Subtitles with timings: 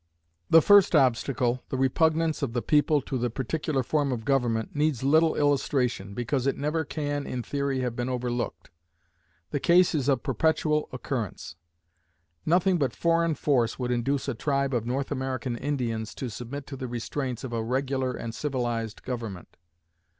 [0.49, 5.03] The first obstacle, the repugnance of the people to the particular form of government, needs
[5.03, 8.71] little illustration, because it never can in theory have been overlooked.
[9.51, 11.55] The case is of perpetual occurrence.
[12.47, 16.75] Nothing but foreign force would induce a tribe of North American Indians to submit to
[16.75, 19.55] the restraints of a regular and civilized government.